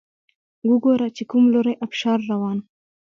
وګوره 0.69 1.07
چې 1.15 1.23
کوم 1.29 1.43
لوری 1.53 1.73
ابشار 1.85 2.19
روان 2.29 2.57